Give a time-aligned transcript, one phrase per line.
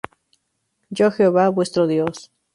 [0.89, 2.31] Yo Jehová vuestro Dios.